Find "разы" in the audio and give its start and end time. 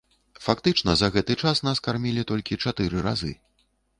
3.09-3.33